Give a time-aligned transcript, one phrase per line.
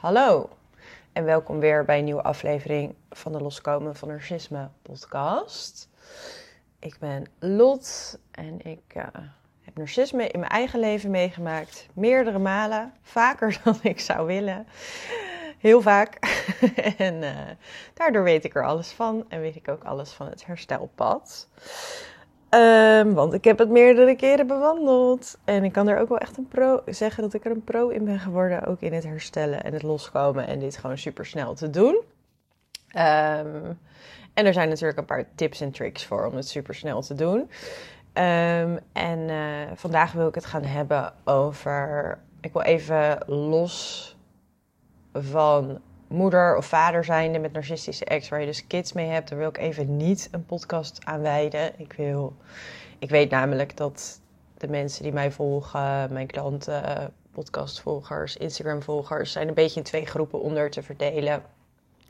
[0.00, 0.48] Hallo
[1.12, 5.88] en welkom weer bij een nieuwe aflevering van de Loskomen van Narcisme podcast.
[6.78, 9.04] Ik ben Lot en ik uh,
[9.60, 11.86] heb narcisme in mijn eigen leven meegemaakt.
[11.92, 14.66] Meerdere malen, vaker dan ik zou willen.
[15.58, 16.14] Heel vaak.
[16.96, 17.38] en uh,
[17.94, 21.48] daardoor weet ik er alles van en weet ik ook alles van het herstelpad.
[22.54, 25.38] Um, want ik heb het meerdere keren bewandeld.
[25.44, 27.88] En ik kan er ook wel echt een pro zeggen dat ik er een pro
[27.88, 28.64] in ben geworden.
[28.64, 30.46] Ook in het herstellen en het loskomen.
[30.46, 31.94] En dit gewoon super snel te doen.
[32.96, 33.78] Um,
[34.34, 37.14] en er zijn natuurlijk een paar tips en tricks voor om het super snel te
[37.14, 37.38] doen.
[37.38, 42.18] Um, en uh, vandaag wil ik het gaan hebben over.
[42.40, 44.16] Ik wil even los
[45.12, 49.38] van moeder of vader zijnde met narcistische ex, waar je dus kids mee hebt, daar
[49.38, 51.72] wil ik even niet een podcast aan wijden.
[51.76, 52.36] Ik, wil,
[52.98, 54.20] ik weet namelijk dat
[54.58, 60.40] de mensen die mij volgen, mijn klanten, podcastvolgers, Instagram-volgers, zijn een beetje in twee groepen
[60.40, 61.42] onder te verdelen.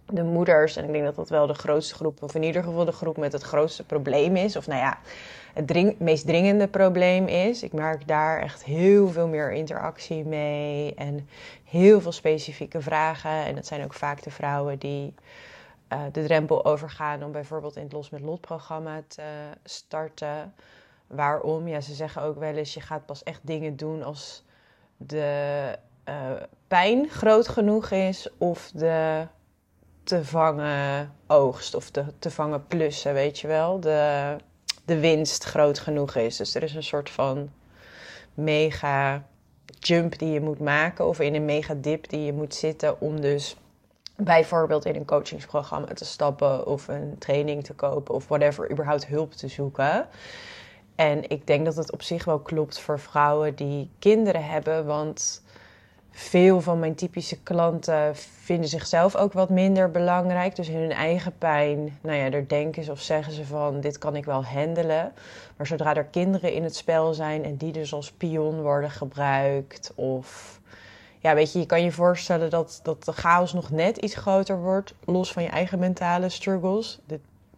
[0.07, 2.85] De moeders, en ik denk dat dat wel de grootste groep, of in ieder geval
[2.85, 4.57] de groep met het grootste probleem is.
[4.57, 4.99] Of nou ja,
[5.55, 7.63] het dring, meest dringende probleem is.
[7.63, 11.29] Ik merk daar echt heel veel meer interactie mee en
[11.65, 13.45] heel veel specifieke vragen.
[13.45, 15.15] En dat zijn ook vaak de vrouwen die
[15.93, 19.23] uh, de drempel overgaan om bijvoorbeeld in het Los met Lot programma te
[19.65, 20.55] starten.
[21.07, 21.69] Waarom?
[21.69, 24.45] Ja, ze zeggen ook wel eens: je gaat pas echt dingen doen als
[24.97, 25.79] de
[26.09, 26.15] uh,
[26.69, 29.27] pijn groot genoeg is of de
[30.03, 33.81] te vangen oogst of de te vangen plussen, weet je wel.
[33.81, 34.37] De,
[34.91, 36.37] de winst groot genoeg is.
[36.37, 37.51] Dus er is een soort van
[38.35, 39.25] mega
[39.79, 43.21] jump die je moet maken of in een mega dip die je moet zitten om
[43.21, 43.57] dus
[44.17, 49.33] bijvoorbeeld in een coachingsprogramma te stappen of een training te kopen of whatever, überhaupt hulp
[49.33, 50.09] te zoeken.
[50.95, 55.43] En ik denk dat het op zich wel klopt voor vrouwen die kinderen hebben, want
[56.11, 60.57] veel van mijn typische klanten vinden zichzelf ook wat minder belangrijk.
[60.57, 63.99] Dus in hun eigen pijn, nou ja, daar denken ze of zeggen ze van: dit
[63.99, 65.13] kan ik wel handelen.
[65.57, 69.93] Maar zodra er kinderen in het spel zijn en die dus als pion worden gebruikt,
[69.95, 70.61] of
[71.19, 74.59] ja, weet je, je kan je voorstellen dat, dat de chaos nog net iets groter
[74.59, 77.01] wordt, los van je eigen mentale struggles.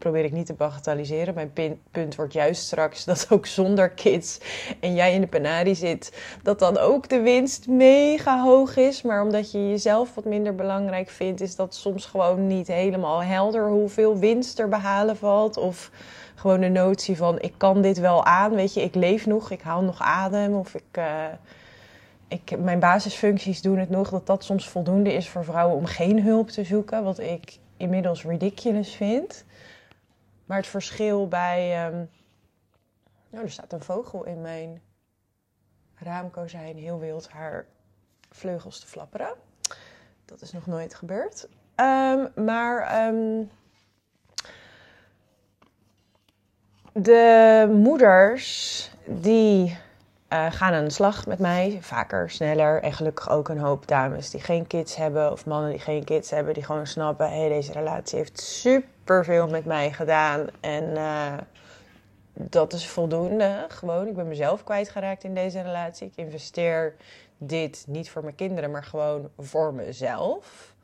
[0.03, 1.35] Probeer ik niet te bagatelliseren.
[1.35, 1.53] Mijn
[1.91, 4.41] punt wordt juist straks dat ook zonder kids
[4.81, 9.03] en jij in de penarie zit, dat dan ook de winst mega hoog is.
[9.03, 13.69] Maar omdat je jezelf wat minder belangrijk vindt, is dat soms gewoon niet helemaal helder
[13.69, 15.57] hoeveel winst er behalen valt.
[15.57, 15.91] Of
[16.35, 19.61] gewoon de notie van ik kan dit wel aan, weet je, ik leef nog, ik
[19.61, 20.99] haal nog adem of ik...
[20.99, 21.05] Uh,
[22.29, 26.23] ik, mijn basisfuncties doen het nog, dat dat soms voldoende is voor vrouwen om geen
[26.23, 27.05] hulp te zoeken.
[27.05, 29.45] Wat ik inmiddels ridiculous vind.
[30.45, 31.87] Maar het verschil bij.
[31.87, 32.11] Um...
[33.31, 34.83] Nou, er staat een vogel in mijn
[35.95, 37.67] raamkozijn heel wild haar
[38.31, 39.35] vleugels te flapperen.
[40.25, 41.49] Dat is nog nooit gebeurd.
[41.77, 43.51] Um, maar um,
[46.93, 49.79] de moeders die
[50.29, 51.79] uh, gaan aan de slag met mij.
[51.81, 52.83] Vaker, sneller.
[52.83, 55.33] En gelukkig ook een hoop dames die geen kids hebben.
[55.33, 56.55] Of mannen die geen kids hebben.
[56.55, 60.47] Die gewoon snappen: hé, hey, deze relatie heeft super veel met mij gedaan.
[60.61, 61.33] En uh,
[62.33, 63.65] dat is voldoende.
[63.69, 66.07] Gewoon, ik ben mezelf kwijtgeraakt in deze relatie.
[66.07, 66.95] Ik investeer
[67.39, 70.75] dit niet voor mijn kinderen, maar gewoon voor mezelf.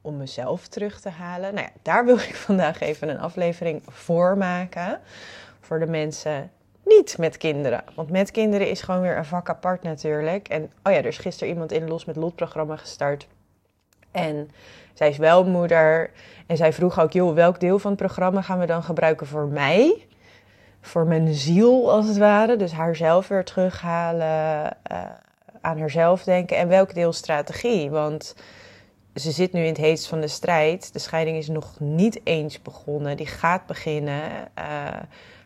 [0.00, 1.54] Om mezelf terug te halen.
[1.54, 5.00] Nou ja, daar wil ik vandaag even een aflevering voor maken.
[5.60, 6.50] Voor de mensen
[6.84, 7.84] niet met kinderen.
[7.94, 10.48] Want met kinderen is gewoon weer een vak apart natuurlijk.
[10.48, 13.26] En oh ja, er is gisteren iemand in Los met Lot programma gestart.
[14.10, 14.50] En
[14.92, 16.10] zij is wel moeder.
[16.46, 19.46] En zij vroeg ook, joh, welk deel van het programma gaan we dan gebruiken voor
[19.46, 20.06] mij?
[20.80, 22.56] Voor mijn ziel, als het ware.
[22.56, 24.98] Dus haarzelf weer terughalen, uh,
[25.60, 26.56] aan haarzelf denken.
[26.56, 27.90] En welk deel strategie?
[27.90, 28.34] Want
[29.14, 30.92] ze zit nu in het heetst van de strijd.
[30.92, 33.16] De scheiding is nog niet eens begonnen.
[33.16, 34.22] Die gaat beginnen.
[34.58, 34.64] Uh,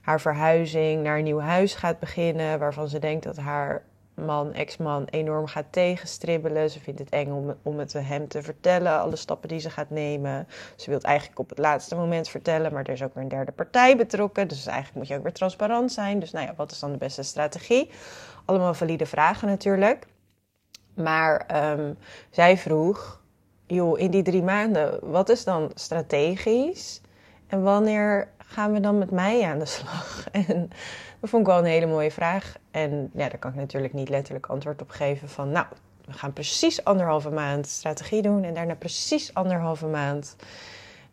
[0.07, 3.83] haar verhuizing naar een nieuw huis gaat beginnen, waarvan ze denkt dat haar
[4.17, 6.71] man, ex-man, enorm gaat tegenstribbelen.
[6.71, 9.91] Ze vindt het eng om, om het hem te vertellen, alle stappen die ze gaat
[9.91, 10.49] nemen.
[10.77, 13.29] Ze wil het eigenlijk op het laatste moment vertellen, maar er is ook weer een
[13.29, 14.49] derde partij betrokken.
[14.49, 16.19] Dus eigenlijk moet je ook weer transparant zijn.
[16.19, 17.91] Dus nou ja, wat is dan de beste strategie?
[18.45, 20.07] Allemaal valide vragen natuurlijk.
[20.95, 21.47] Maar
[21.79, 21.99] um,
[22.31, 23.21] zij vroeg,
[23.67, 27.01] joh, in die drie maanden, wat is dan strategisch?
[27.47, 30.27] En wanneer gaan we dan met mij aan de slag?
[30.49, 30.71] En
[31.27, 32.57] dat vond ik wel een hele mooie vraag.
[32.71, 35.67] En ja, daar kan ik natuurlijk niet letterlijk antwoord op geven van, nou,
[36.05, 40.37] we gaan precies anderhalve maand strategie doen en daarna precies anderhalve maand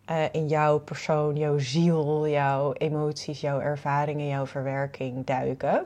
[0.10, 5.86] uh, in jouw persoon, jouw ziel, jouw emoties, jouw ervaringen, jouw verwerking duiken.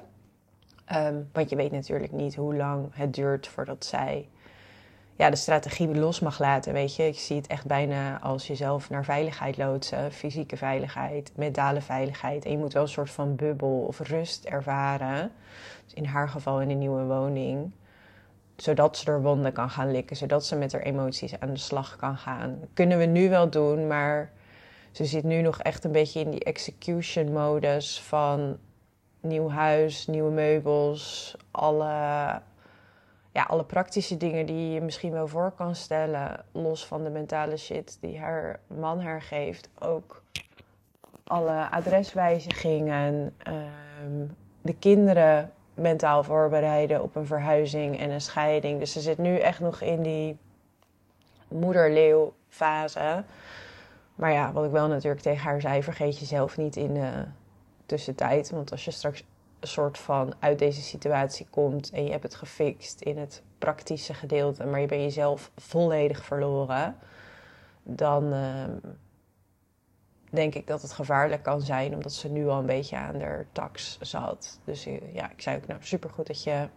[0.96, 4.28] Um, want je weet natuurlijk niet hoe lang het duurt voordat zij
[5.18, 6.74] ja, de strategie los mag laten.
[6.74, 10.12] Weet je, ik zie het echt bijna als jezelf naar veiligheid loodsen.
[10.12, 12.46] Fysieke veiligheid, mentale veiligheid.
[12.46, 15.32] En je moet wel een soort van bubbel of rust ervaren.
[15.86, 17.72] Dus in haar geval in een nieuwe woning.
[18.56, 20.16] Zodat ze er wonden kan gaan likken.
[20.16, 22.60] Zodat ze met haar emoties aan de slag kan gaan.
[22.74, 24.32] Kunnen we nu wel doen, maar
[24.92, 28.58] ze zit nu nog echt een beetje in die execution modus van
[29.22, 32.42] nieuw huis, nieuwe meubels, alle
[33.38, 37.58] ja, alle praktische dingen die je misschien wel voor kan stellen, los van de mentale
[37.58, 40.24] shit die haar man haar geeft, ook
[41.24, 48.80] alle adreswijzigingen, um, de kinderen mentaal voorbereiden op een verhuizing en een scheiding.
[48.80, 50.38] Dus ze zit nu echt nog in die
[51.48, 53.24] moederleeuw fase.
[54.16, 57.24] Maar ja, wat ik wel natuurlijk tegen haar zei, vergeet jezelf niet in de
[57.86, 58.50] tussentijd.
[58.50, 59.24] Want als je straks
[59.60, 64.66] soort van uit deze situatie komt en je hebt het gefixt in het praktische gedeelte,
[64.66, 66.96] maar je bent jezelf volledig verloren,
[67.84, 68.78] dan ehm,
[70.30, 73.46] denk ik dat het gevaarlijk kan zijn, omdat ze nu al een beetje aan de
[73.52, 74.60] tax zat.
[74.64, 76.68] Dus eh, ja, ik zei ook, nou supergoed dat je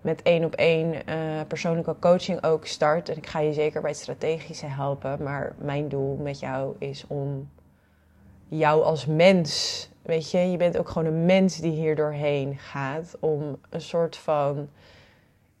[0.00, 3.08] met één op één uh, persoonlijke coaching ook start.
[3.08, 5.22] En ik ga je zeker bij het strategische helpen.
[5.22, 7.50] Maar mijn doel met jou is om
[8.48, 13.16] jou als mens Weet je, je bent ook gewoon een mens die hier doorheen gaat
[13.20, 14.68] om een soort van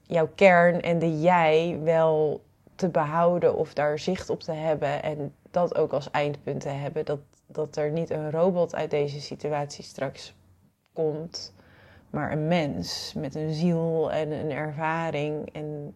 [0.02, 2.44] jouw kern en de jij wel
[2.74, 7.04] te behouden of daar zicht op te hebben en dat ook als eindpunt te hebben.
[7.04, 10.34] Dat, dat er niet een robot uit deze situatie straks
[10.92, 11.54] komt,
[12.10, 15.52] maar een mens met een ziel en een ervaring.
[15.52, 15.94] En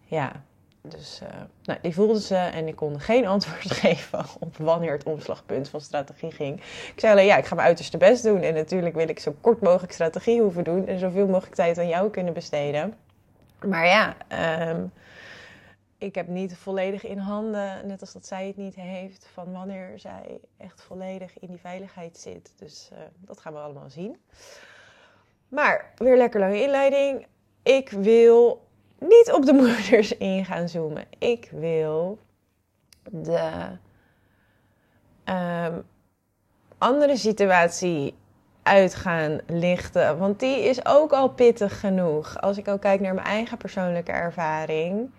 [0.00, 0.44] ja,
[0.88, 1.28] dus uh,
[1.62, 5.80] nou, die voelde ze en ik kon geen antwoord geven op wanneer het omslagpunt van
[5.80, 6.56] strategie ging.
[6.94, 8.40] Ik zei alleen, ja, ik ga mijn uiterste best doen.
[8.40, 11.88] En natuurlijk wil ik zo kort mogelijk strategie hoeven doen en zoveel mogelijk tijd aan
[11.88, 12.94] jou kunnen besteden.
[13.66, 14.16] Maar ja,
[14.68, 14.92] um,
[15.98, 19.92] ik heb niet volledig in handen, net als dat zij het niet heeft, van wanneer
[19.96, 22.52] zij echt volledig in die veiligheid zit.
[22.56, 24.16] Dus uh, dat gaan we allemaal zien.
[25.48, 27.26] Maar weer lekker lange inleiding.
[27.62, 28.67] Ik wil
[28.98, 31.04] niet op de moeders in gaan zoomen.
[31.18, 32.18] Ik wil
[33.10, 33.66] de
[35.24, 35.84] um,
[36.78, 38.14] andere situatie
[38.62, 40.18] uit gaan lichten.
[40.18, 42.40] Want die is ook al pittig genoeg.
[42.40, 45.10] Als ik ook kijk naar mijn eigen persoonlijke ervaring.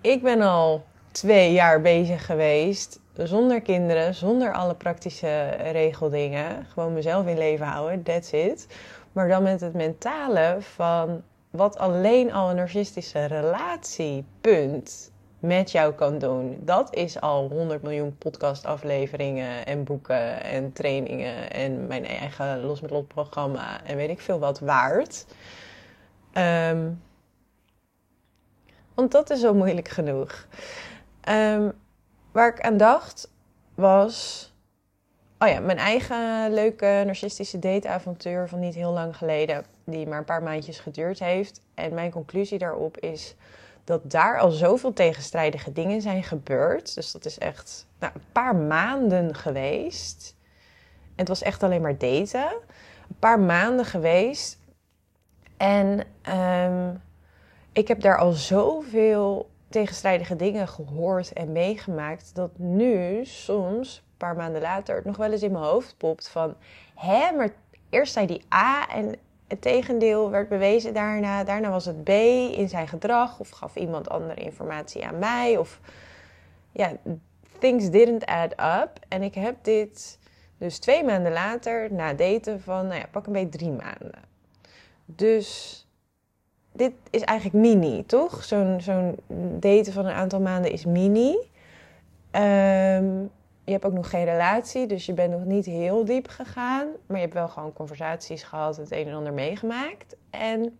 [0.00, 6.66] Ik ben al twee jaar bezig geweest zonder kinderen, zonder alle praktische regeldingen.
[6.72, 8.66] Gewoon mezelf in leven houden, that's it.
[9.12, 15.94] Maar dan met het mentale van wat alleen al een narcistische relatie, punt, met jou
[15.94, 16.58] kan doen.
[16.60, 22.90] Dat is al 100 miljoen podcastafleveringen en boeken en trainingen en mijn eigen Los met
[22.90, 25.26] Lot programma en weet ik veel wat waard.
[26.32, 27.02] Um,
[28.94, 30.46] want dat is zo moeilijk genoeg.
[31.28, 31.72] Um,
[32.32, 33.30] waar ik aan dacht
[33.74, 34.48] was.
[35.38, 40.24] Oh ja, mijn eigen leuke narcistische dateavontuur van niet heel lang geleden die maar een
[40.24, 41.60] paar maandjes geduurd heeft.
[41.74, 43.34] En mijn conclusie daarop is
[43.84, 46.94] dat daar al zoveel tegenstrijdige dingen zijn gebeurd.
[46.94, 50.36] Dus dat is echt nou, een paar maanden geweest.
[51.02, 52.50] En het was echt alleen maar daten.
[53.08, 54.58] Een paar maanden geweest.
[55.56, 56.06] En
[56.36, 57.02] um,
[57.72, 62.34] ik heb daar al zoveel tegenstrijdige dingen gehoord en meegemaakt.
[62.34, 66.28] Dat nu soms, een paar maanden later, het nog wel eens in mijn hoofd popt
[66.28, 66.54] van...
[66.94, 67.50] Hé, maar
[67.90, 69.14] eerst zei die A en
[69.50, 71.44] het tegendeel werd bewezen daarna.
[71.44, 75.56] Daarna was het B in zijn gedrag of gaf iemand andere informatie aan mij.
[75.56, 75.80] Of
[76.72, 76.92] ja,
[77.58, 78.90] things didn't add up.
[79.08, 80.18] En ik heb dit
[80.58, 84.22] dus twee maanden later, na daten van, nou ja, pak een beetje drie maanden.
[85.04, 85.78] Dus
[86.72, 88.44] dit is eigenlijk mini, toch?
[88.44, 89.16] Zo'n zo'n
[89.58, 91.36] daten van een aantal maanden is mini.
[92.32, 93.30] Um,
[93.70, 96.86] je hebt ook nog geen relatie, dus je bent nog niet heel diep gegaan.
[97.06, 100.16] Maar je hebt wel gewoon conversaties gehad, het een en ander meegemaakt.
[100.30, 100.78] En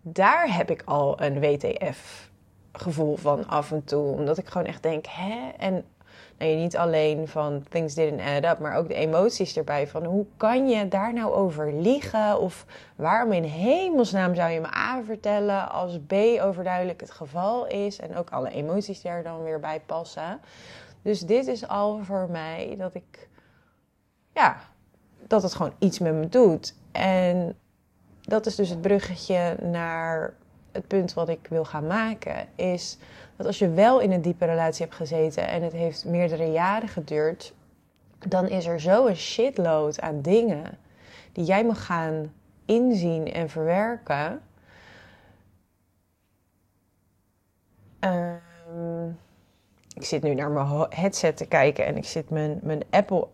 [0.00, 4.12] daar heb ik al een WTF-gevoel van af en toe.
[4.12, 5.50] Omdat ik gewoon echt denk, hè?
[5.58, 5.84] En
[6.38, 9.86] nou, niet alleen van things didn't add up, maar ook de emoties erbij.
[9.86, 12.40] Van hoe kan je daar nou over liegen?
[12.40, 18.00] Of waarom in hemelsnaam zou je me A vertellen als B overduidelijk het geval is?
[18.00, 20.40] En ook alle emoties er dan weer bij passen.
[21.06, 23.28] Dus dit is al voor mij dat ik,
[24.32, 24.56] ja,
[25.26, 26.74] dat het gewoon iets met me doet.
[26.92, 27.56] En
[28.20, 30.34] dat is dus het bruggetje naar
[30.72, 32.48] het punt wat ik wil gaan maken.
[32.54, 32.98] Is
[33.36, 36.88] dat als je wel in een diepe relatie hebt gezeten en het heeft meerdere jaren
[36.88, 37.54] geduurd,
[38.18, 40.78] dan is er zo een shitload aan dingen
[41.32, 42.32] die jij mag gaan
[42.64, 44.42] inzien en verwerken
[50.04, 53.28] zit nu naar mijn headset te kijken en ik zit mijn, mijn Apple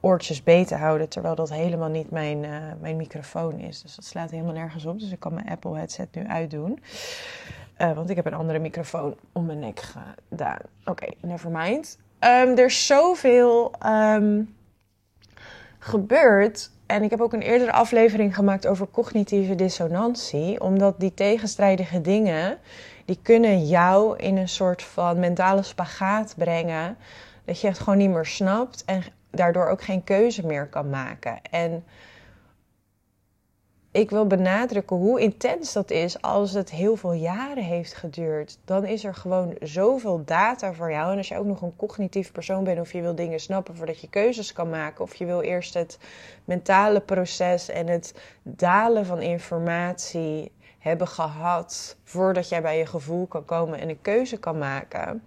[0.00, 3.82] oortjes beet te houden, terwijl dat helemaal niet mijn, uh, mijn microfoon is.
[3.82, 4.98] Dus dat slaat helemaal nergens op.
[4.98, 6.78] Dus ik kan mijn Apple headset nu uitdoen.
[7.78, 10.58] Uh, want ik heb een andere microfoon om mijn nek gedaan.
[10.80, 11.98] Oké, okay, never mind.
[12.20, 14.54] Um, er is zoveel um,
[15.78, 16.70] gebeurd.
[16.86, 20.60] En ik heb ook een eerdere aflevering gemaakt over cognitieve dissonantie.
[20.60, 22.58] Omdat die tegenstrijdige dingen,
[23.06, 26.96] die kunnen jou in een soort van mentale spagaat brengen.
[27.44, 31.38] Dat je het gewoon niet meer snapt en daardoor ook geen keuze meer kan maken.
[31.50, 31.84] En
[33.96, 38.58] ik wil benadrukken hoe intens dat is als het heel veel jaren heeft geduurd.
[38.64, 41.12] Dan is er gewoon zoveel data voor jou.
[41.12, 44.00] En als je ook nog een cognitief persoon bent of je wil dingen snappen voordat
[44.00, 45.04] je keuzes kan maken.
[45.04, 45.98] Of je wil eerst het
[46.44, 50.52] mentale proces en het dalen van informatie
[50.86, 55.22] hebben gehad voordat jij bij je gevoel kan komen en een keuze kan maken.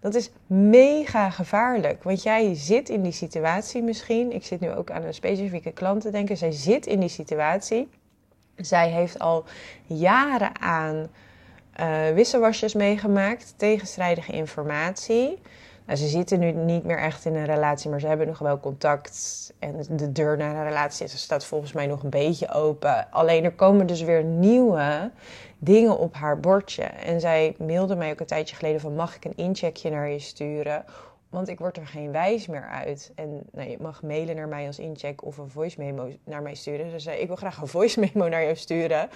[0.00, 2.02] Dat is mega gevaarlijk.
[2.02, 4.32] Want jij zit in die situatie misschien.
[4.32, 6.36] Ik zit nu ook aan een specifieke klant te denken.
[6.36, 7.88] Zij zit in die situatie.
[8.56, 9.44] Zij heeft al
[9.86, 11.08] jaren aan
[11.80, 15.38] uh, wisselwasjes meegemaakt, tegenstrijdige informatie.
[15.90, 18.60] Nou, ze zitten nu niet meer echt in een relatie, maar ze hebben nog wel
[18.60, 19.52] contact.
[19.58, 23.06] En de deur naar een relatie staat volgens mij nog een beetje open.
[23.10, 25.10] Alleen er komen dus weer nieuwe
[25.58, 26.82] dingen op haar bordje.
[26.82, 28.94] En zij mailde mij ook een tijdje geleden van...
[28.94, 30.84] mag ik een incheckje naar je sturen?
[31.28, 33.12] Want ik word er geen wijs meer uit.
[33.14, 36.54] En nou, je mag mailen naar mij als incheck of een voice memo naar mij
[36.54, 36.90] sturen.
[36.90, 39.08] Ze zei, ik wil graag een voice memo naar jou sturen.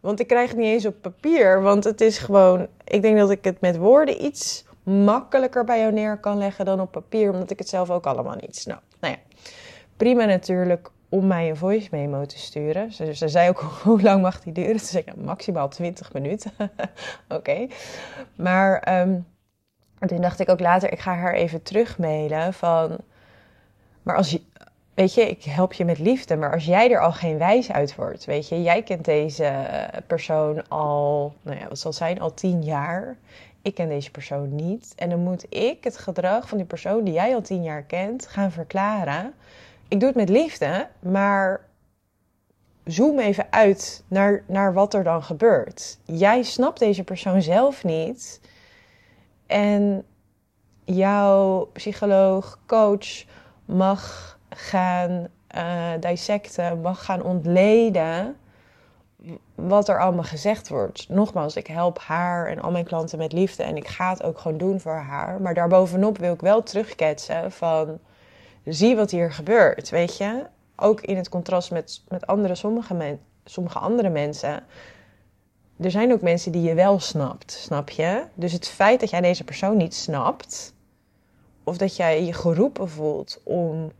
[0.00, 1.62] Want ik krijg het niet eens op papier.
[1.62, 2.66] Want het is gewoon...
[2.84, 6.80] Ik denk dat ik het met woorden iets makkelijker bij jou neer kan leggen dan
[6.80, 7.32] op papier.
[7.32, 8.82] Omdat ik het zelf ook allemaal niet snap.
[9.00, 9.20] Nou ja,
[9.96, 12.92] prima natuurlijk om mij een voice memo te sturen.
[12.92, 14.80] Ze, ze zei ook, hoe lang mag die duren?
[14.80, 16.52] Ze zei, maximaal 20 minuten.
[17.28, 17.66] Oké.
[18.36, 19.26] Maar um,
[20.06, 22.98] toen dacht ik ook later, ik ga haar even terugmailen van...
[24.02, 24.42] Maar als je,
[24.94, 27.94] weet je, ik help je met liefde, maar als jij er al geen wijs uit
[27.94, 29.66] wordt, weet je, jij kent deze
[30.06, 33.16] persoon al, nou ja, wat zal zijn, al tien jaar.
[33.62, 34.92] Ik ken deze persoon niet.
[34.96, 38.26] En dan moet ik het gedrag van die persoon die jij al tien jaar kent
[38.26, 39.34] gaan verklaren
[39.92, 41.68] ik doe het met liefde, maar
[42.84, 45.98] zoom even uit naar, naar wat er dan gebeurt.
[46.04, 48.40] Jij snapt deze persoon zelf niet.
[49.46, 50.04] En
[50.84, 53.24] jouw psycholoog, coach
[53.64, 58.36] mag gaan uh, dissecten, mag gaan ontleden
[59.68, 61.08] wat er allemaal gezegd wordt.
[61.08, 64.38] Nogmaals, ik help haar en al mijn klanten met liefde en ik ga het ook
[64.38, 65.40] gewoon doen voor haar.
[65.40, 67.98] Maar daarbovenop wil ik wel terugketsen van
[68.64, 70.46] zie wat hier gebeurt, weet je.
[70.76, 74.64] Ook in het contrast met, met andere, sommige, sommige andere mensen.
[75.80, 78.24] Er zijn ook mensen die je wel snapt, snap je?
[78.34, 80.74] Dus het feit dat jij deze persoon niet snapt,
[81.64, 83.92] of dat jij je geroepen voelt om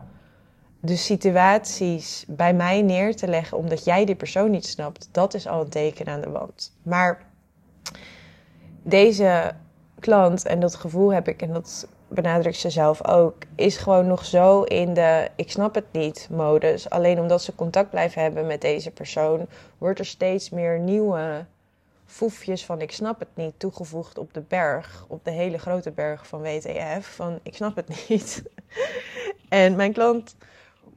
[0.84, 5.46] de situaties bij mij neer te leggen omdat jij die persoon niet snapt, dat is
[5.46, 6.72] al een teken aan de wand.
[6.82, 7.26] Maar
[8.82, 9.54] deze
[9.98, 14.24] klant, en dat gevoel heb ik, en dat benadrukt ze zelf ook, is gewoon nog
[14.24, 16.90] zo in de ik snap het niet modus.
[16.90, 19.46] Alleen omdat ze contact blijven hebben met deze persoon,
[19.78, 21.44] wordt er steeds meer nieuwe
[22.06, 26.26] foefjes van ik snap het niet toegevoegd op de berg, op de hele grote berg
[26.26, 28.42] van WTF, van ik snap het niet.
[29.48, 30.34] en mijn klant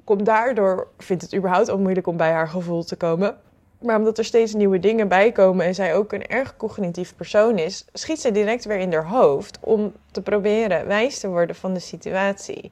[0.05, 3.37] komt daardoor, vindt het überhaupt al moeilijk om bij haar gevoel te komen.
[3.79, 7.57] Maar omdat er steeds nieuwe dingen bij komen en zij ook een erg cognitief persoon
[7.57, 11.73] is, schiet ze direct weer in haar hoofd om te proberen wijs te worden van
[11.73, 12.71] de situatie.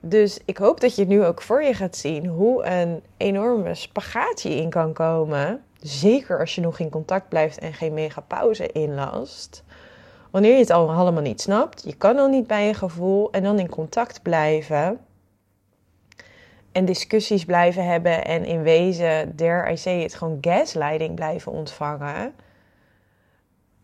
[0.00, 4.44] Dus ik hoop dat je nu ook voor je gaat zien hoe een enorme spagaat
[4.44, 5.62] in kan komen.
[5.80, 9.64] Zeker als je nog in contact blijft en geen mega pauze inlast.
[10.30, 13.42] Wanneer je het al allemaal niet snapt, je kan al niet bij je gevoel en
[13.42, 14.98] dan in contact blijven
[16.74, 22.34] en discussies blijven hebben en in wezen, dare I say het, gewoon gaslighting blijven ontvangen.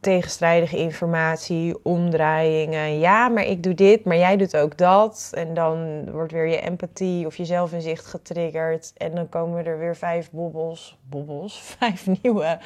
[0.01, 2.99] Tegenstrijdige informatie, omdraaiingen.
[2.99, 5.31] Ja, maar ik doe dit, maar jij doet ook dat.
[5.35, 8.93] En dan wordt weer je empathie of je zelfinzicht getriggerd.
[8.97, 12.59] En dan komen er weer vijf bobbels, bobbels, vijf nieuwe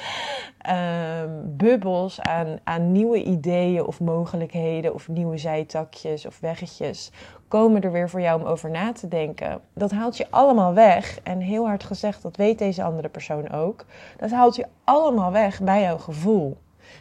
[0.70, 7.10] um, bubbels aan, aan nieuwe ideeën of mogelijkheden of nieuwe zijtakjes of weggetjes
[7.54, 9.60] komen er weer voor jou om over na te denken.
[9.72, 11.20] Dat haalt je allemaal weg.
[11.22, 13.84] En heel hard gezegd, dat weet deze andere persoon ook.
[14.16, 16.56] Dat haalt je allemaal weg bij jouw gevoel.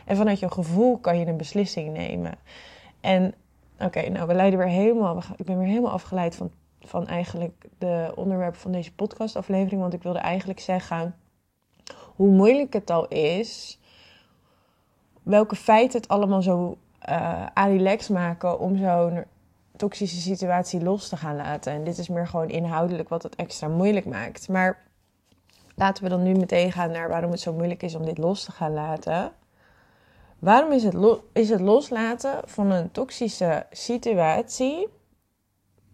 [0.06, 2.36] En vanuit jouw gevoel kan je een beslissing nemen.
[3.02, 3.34] En
[3.80, 5.18] oké, nou we leiden weer helemaal.
[5.36, 9.82] Ik ben weer helemaal afgeleid van, van eigenlijk de onderwerpen van deze podcastaflevering.
[9.82, 11.16] Want ik wilde eigenlijk zeggen
[12.16, 13.80] hoe moeilijk het al is.
[15.24, 16.78] Welke feiten het allemaal zo
[17.10, 19.24] uh, maken om zo'n
[19.76, 21.74] toxische situatie los te gaan laten.
[21.74, 24.50] En dit is meer gewoon inhoudelijk wat het extra moeilijk maakt.
[24.50, 24.84] Maar
[25.76, 28.44] laten we dan nu meteen gaan naar waarom het zo moeilijk is om dit los
[28.44, 29.32] te gaan laten.
[30.40, 30.96] Waarom is het,
[31.34, 34.88] is het loslaten van een toxische situatie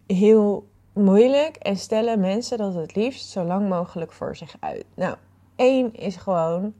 [0.06, 4.84] heel moeilijk en stellen mensen dat het liefst zo lang mogelijk voor zich uit?
[4.94, 5.16] Nou,
[5.56, 6.74] één is gewoon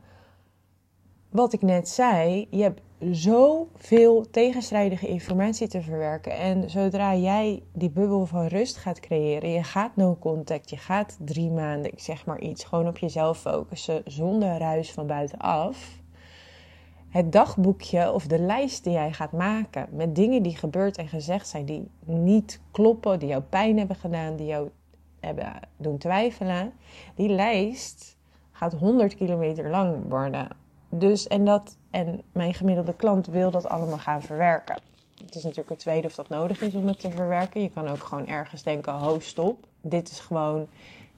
[1.31, 2.47] wat ik net zei.
[2.51, 6.33] Je hebt zoveel tegenstrijdige informatie te verwerken.
[6.33, 11.19] En zodra jij die bubbel van rust gaat creëren, je gaat no contact, je gaat
[11.25, 15.99] drie maanden, ik zeg maar iets, gewoon op jezelf focussen zonder ruis van buitenaf.
[17.09, 21.49] Het dagboekje of de lijst die jij gaat maken met dingen die gebeurd en gezegd
[21.49, 24.69] zijn, die niet kloppen, die jou pijn hebben gedaan, die jou
[25.21, 26.73] hebben doen twijfelen,
[27.15, 28.17] die lijst
[28.53, 30.49] gaat 100 kilometer lang worden.
[30.89, 34.79] Dus en dat en mijn gemiddelde klant wil dat allemaal gaan verwerken.
[35.25, 37.63] Het is natuurlijk het tweede of dat nodig is om het te verwerken.
[37.63, 39.67] Je kan ook gewoon ergens denken: ho, stop.
[39.81, 40.67] Dit is gewoon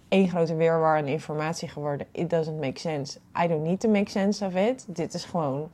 [0.09, 2.07] één grote weerwar aan informatie geworden.
[2.11, 3.19] It doesn't make sense.
[3.45, 4.85] I don't need to make sense of it.
[4.89, 5.71] Dit is gewoon.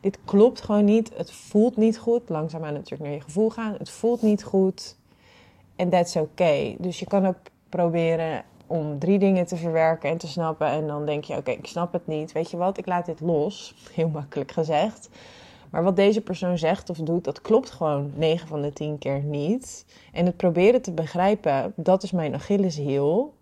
[0.00, 1.10] Dit klopt gewoon niet.
[1.16, 2.28] Het voelt niet goed.
[2.28, 3.74] Langzaamaan natuurlijk naar je gevoel gaan.
[3.78, 4.96] Het voelt niet goed.
[5.76, 6.76] En that's okay.
[6.78, 7.36] Dus je kan ook
[7.68, 10.66] proberen om drie dingen te verwerken en te snappen.
[10.66, 12.32] En dan denk je, oké, ik snap het niet.
[12.32, 13.74] Weet je wat, ik laat dit los.
[13.94, 15.08] Heel makkelijk gezegd.
[15.70, 19.22] Maar wat deze persoon zegt of doet, dat klopt gewoon 9 van de 10 keer
[19.22, 19.86] niet.
[20.12, 23.34] En het proberen te begrijpen, dat is mijn Achilleshiel.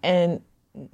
[0.00, 0.44] En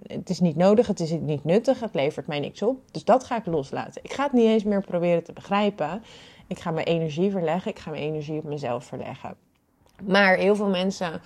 [0.03, 2.81] het is niet nodig, het is niet nuttig, het levert mij niks op.
[2.91, 4.05] Dus dat ga ik loslaten.
[4.05, 6.03] Ik ga het niet eens meer proberen te begrijpen.
[6.47, 9.35] Ik ga mijn energie verleggen, ik ga mijn energie op mezelf verleggen.
[10.03, 11.21] Maar heel veel mensen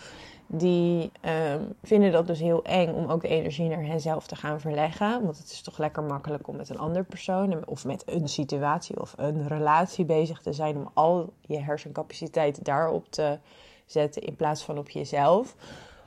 [0.55, 1.13] die
[1.53, 5.23] um, vinden dat dus heel eng om ook de energie naar henzelf te gaan verleggen.
[5.23, 9.01] Want het is toch lekker makkelijk om met een andere persoon of met een situatie
[9.01, 10.77] of een relatie bezig te zijn.
[10.77, 13.39] Om al je hersencapaciteit daarop te
[13.87, 15.55] zetten in plaats van op jezelf.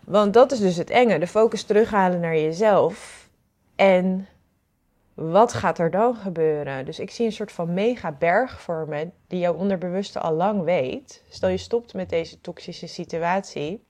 [0.04, 1.20] Want dat is dus het enge.
[1.20, 3.30] De focus terughalen naar jezelf.
[3.76, 4.28] En
[5.14, 6.86] wat gaat er dan gebeuren?
[6.86, 8.68] Dus ik zie een soort van mega berg
[9.28, 11.24] die jouw onderbewuste al lang weet.
[11.30, 13.85] Stel je stopt met deze toxische situatie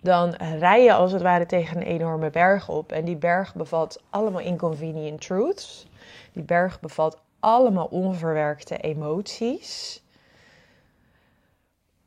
[0.00, 2.92] dan rij je als het ware tegen een enorme berg op.
[2.92, 5.86] En die berg bevat allemaal inconvenient truths.
[6.32, 10.02] Die berg bevat allemaal onverwerkte emoties.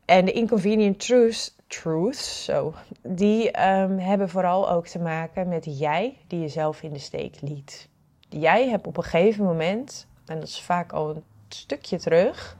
[0.05, 6.17] En de inconvenient truths, truths so, die ehm, hebben vooral ook te maken met jij
[6.27, 7.89] die jezelf in de steek liet.
[8.29, 12.57] Jij hebt op een gegeven moment, en dat is vaak al een stukje terug,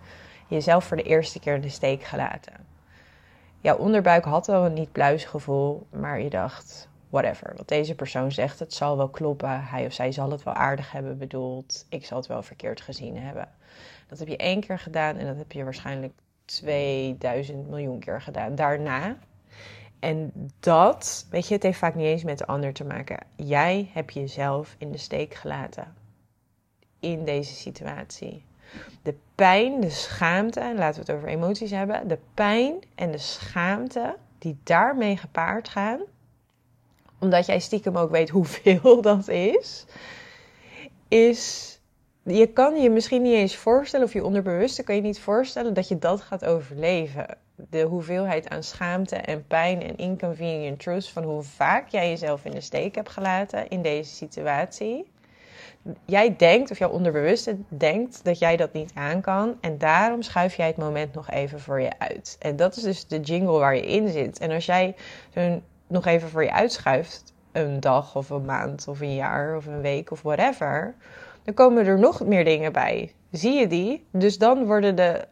[0.47, 2.53] jezelf voor de eerste keer in de steek gelaten
[3.61, 4.89] jouw onderbuik had wel een niet
[5.27, 7.53] gevoel, maar je dacht, whatever.
[7.55, 9.63] Wat deze persoon zegt, het zal wel kloppen.
[9.63, 11.85] Hij of zij zal het wel aardig hebben bedoeld.
[11.89, 13.49] Ik zal het wel verkeerd gezien hebben.
[14.07, 16.13] Dat heb je één keer gedaan en dat heb je waarschijnlijk
[16.45, 18.55] 2000 miljoen keer gedaan.
[18.55, 19.17] Daarna.
[19.99, 23.17] En dat, weet je, het heeft vaak niet eens met de ander te maken.
[23.35, 25.93] Jij hebt jezelf in de steek gelaten.
[26.99, 28.43] In deze situatie
[29.01, 33.17] de pijn, de schaamte, en laten we het over emoties hebben, de pijn en de
[33.17, 35.99] schaamte die daarmee gepaard gaan,
[37.19, 39.85] omdat jij stiekem ook weet hoeveel dat is,
[41.07, 41.73] is.
[42.23, 45.87] Je kan je misschien niet eens voorstellen, of je onderbewuste kan je niet voorstellen dat
[45.87, 47.37] je dat gaat overleven.
[47.55, 52.51] De hoeveelheid aan schaamte en pijn en inconvenient truths van hoe vaak jij jezelf in
[52.51, 55.11] de steek hebt gelaten in deze situatie
[56.05, 59.57] jij denkt, of jouw onderbewuste denkt, dat jij dat niet aan kan.
[59.61, 62.35] En daarom schuif jij het moment nog even voor je uit.
[62.39, 64.39] En dat is dus de jingle waar je in zit.
[64.39, 64.95] En als jij
[65.33, 69.65] zo'n nog even voor je uitschuift, een dag of een maand of een jaar of
[69.65, 70.95] een week of whatever,
[71.43, 73.13] dan komen er nog meer dingen bij.
[73.31, 74.07] Zie je die?
[74.11, 75.27] Dus dan worden de,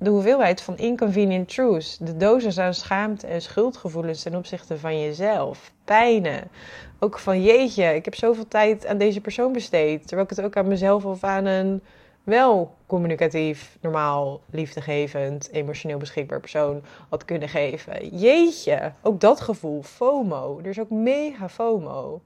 [0.00, 5.72] de hoeveelheid van inconvenient truths, de dosis aan schaamte en schuldgevoelens ten opzichte van jezelf,
[5.84, 6.50] pijnen,
[6.98, 10.00] ook van jeetje, ik heb zoveel tijd aan deze persoon besteed.
[10.06, 11.82] Terwijl ik het ook aan mezelf of aan een
[12.24, 18.18] wel communicatief, normaal, liefdegevend, emotioneel beschikbaar persoon had kunnen geven.
[18.18, 20.58] Jeetje, ook dat gevoel, FOMO.
[20.58, 22.20] Er is ook mega FOMO.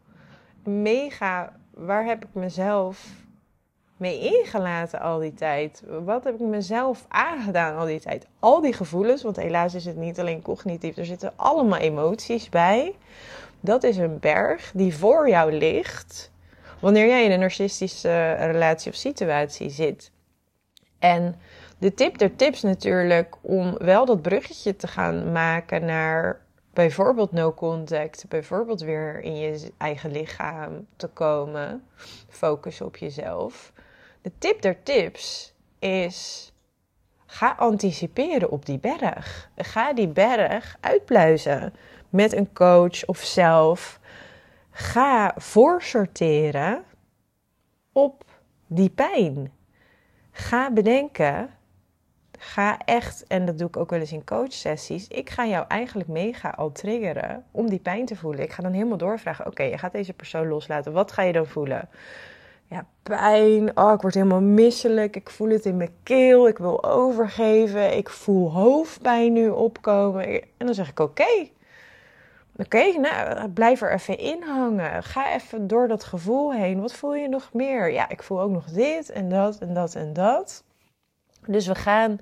[0.62, 3.06] Mega, waar heb ik mezelf
[3.96, 5.82] mee ingelaten al die tijd?
[6.04, 8.26] Wat heb ik mezelf aangedaan al die tijd?
[8.38, 12.94] Al die gevoelens, want helaas is het niet alleen cognitief, er zitten allemaal emoties bij
[13.64, 16.30] dat is een berg die voor jou ligt
[16.80, 20.10] wanneer jij in een narcistische relatie of situatie zit.
[20.98, 21.34] En
[21.78, 26.40] de tip der tips natuurlijk om wel dat bruggetje te gaan maken naar
[26.74, 31.84] bijvoorbeeld no contact, bijvoorbeeld weer in je eigen lichaam te komen,
[32.28, 33.72] focus op jezelf.
[34.22, 36.52] De tip der tips is
[37.26, 39.50] ga anticiperen op die berg.
[39.56, 41.74] Ga die berg uitpluizen
[42.08, 44.00] met een coach of zelf.
[44.70, 46.84] Ga voorsorteren
[47.92, 48.24] op
[48.66, 49.52] die pijn.
[50.30, 51.53] Ga bedenken.
[52.44, 55.08] Ga echt, en dat doe ik ook wel eens in coachsessies.
[55.08, 58.42] Ik ga jou eigenlijk mega al triggeren om die pijn te voelen.
[58.42, 60.92] Ik ga dan helemaal doorvragen: oké, je gaat deze persoon loslaten.
[60.92, 61.88] Wat ga je dan voelen?
[62.74, 63.76] ja, pijn.
[63.78, 65.16] Oh, ik word helemaal misselijk.
[65.16, 66.48] Ik voel het in mijn keel.
[66.48, 67.96] Ik wil overgeven.
[67.96, 70.24] Ik voel hoofdpijn nu opkomen.
[70.56, 71.48] En dan zeg ik: Oké.
[72.56, 75.02] Oké, nou, blijf er even in hangen.
[75.02, 76.80] Ga even door dat gevoel heen.
[76.80, 77.92] Wat voel je nog meer?
[77.92, 80.64] Ja, ik voel ook nog dit en dat en dat en dat.
[81.46, 82.20] Dus we gaan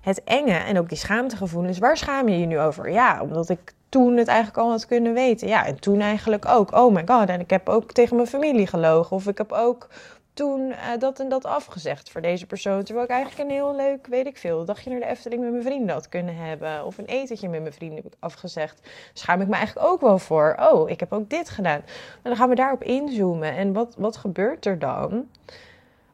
[0.00, 1.78] het enge en ook die schaamtegevoelens.
[1.78, 2.90] Waar schaam je je nu over?
[2.90, 5.48] Ja, omdat ik toen het eigenlijk al had kunnen weten.
[5.48, 6.76] Ja, en toen eigenlijk ook.
[6.76, 9.16] Oh my god, en ik heb ook tegen mijn familie gelogen.
[9.16, 9.88] Of ik heb ook
[10.34, 12.82] toen uh, dat en dat afgezegd voor deze persoon.
[12.82, 15.62] Terwijl ik eigenlijk een heel leuk, weet ik veel, dagje naar de Efteling met mijn
[15.62, 16.84] vrienden had kunnen hebben.
[16.84, 18.88] Of een etentje met mijn vrienden heb ik afgezegd.
[19.12, 20.56] Schaam ik me eigenlijk ook wel voor.
[20.60, 21.80] Oh, ik heb ook dit gedaan.
[22.22, 23.56] Dan gaan we daarop inzoomen.
[23.56, 25.28] En wat, wat gebeurt er dan?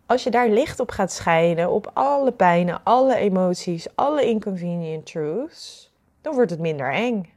[0.07, 5.92] Als je daar licht op gaat schijnen, op alle pijnen, alle emoties, alle inconvenient truths,
[6.21, 7.33] dan wordt het minder eng.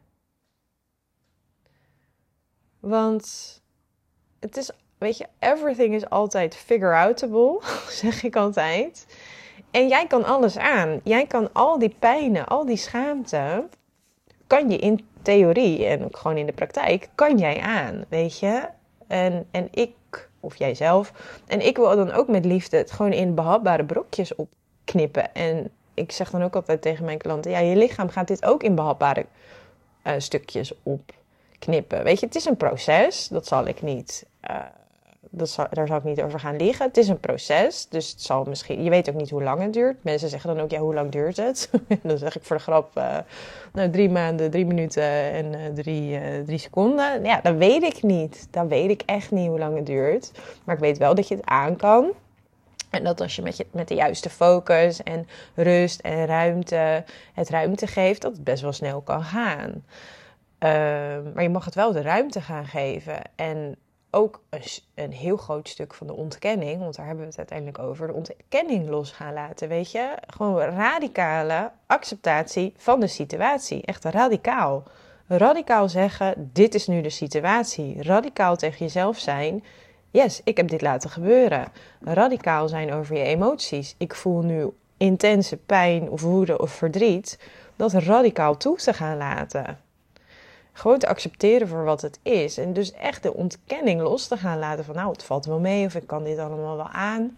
[2.79, 3.57] Want
[4.39, 7.61] het is, weet je, everything is altijd figure-outable,
[8.01, 9.05] zeg ik altijd.
[9.71, 10.99] En jij kan alles aan.
[11.03, 13.67] Jij kan al die pijnen, al die schaamte,
[14.47, 18.67] kan je in theorie en ook gewoon in de praktijk, kan jij aan, weet je.
[19.07, 21.13] En, en ik, of jijzelf,
[21.47, 25.33] en ik wil dan ook met liefde het gewoon in behapbare brokjes opknippen.
[25.33, 28.63] En ik zeg dan ook altijd tegen mijn klanten, ja, je lichaam gaat dit ook
[28.63, 29.25] in behapbare
[30.03, 31.11] uh, stukjes op
[31.59, 32.03] knippen.
[32.03, 33.27] Weet je, het is een proces.
[33.27, 34.25] Dat zal ik niet.
[34.49, 34.55] Uh,
[35.29, 36.85] dat daar zal ik niet over gaan liggen.
[36.85, 37.87] Het is een proces.
[37.89, 38.83] Dus het zal misschien.
[38.83, 40.03] Je weet ook niet hoe lang het duurt.
[40.03, 41.69] Mensen zeggen dan ook: ja, hoe lang duurt het?
[42.03, 43.17] dan zeg ik voor de grap: uh,
[43.73, 47.23] nou, drie maanden, drie minuten en uh, drie, drie seconden.
[47.23, 48.47] Ja, dat weet ik niet.
[48.51, 50.31] Dat weet ik echt niet hoe lang het duurt.
[50.63, 52.11] Maar ik weet wel dat je het aan kan.
[52.89, 57.49] En dat als je met, je met de juiste focus en rust en ruimte het
[57.49, 59.83] ruimte geeft, dat het best wel snel kan gaan.
[60.57, 63.21] Ehm, maar je mag het wel de ruimte gaan geven.
[63.35, 63.75] En
[64.11, 64.61] ook een,
[64.95, 68.13] een, heel groot stuk van de ontkenning, want daar hebben we het uiteindelijk over, de
[68.13, 69.67] ontkenning los gaan laten.
[69.67, 73.85] Weet je, gewoon radicale acceptatie van de situatie.
[73.85, 74.83] Echt radicaal.
[75.27, 78.03] Radicaal zeggen: dit is nu de situatie.
[78.03, 79.63] Radicaal tegen jezelf zijn.
[80.11, 81.67] Yes, ik heb dit laten gebeuren.
[82.01, 83.95] Radicaal zijn over je emoties.
[83.97, 87.39] Ik voel nu intense pijn of woede of verdriet.
[87.75, 89.79] Dat radicaal toe te gaan laten.
[90.73, 92.57] Gewoon te accepteren voor wat het is.
[92.57, 95.85] En dus echt de ontkenning los te gaan laten van nou, het valt wel mee
[95.85, 97.37] of ik kan dit allemaal wel aan.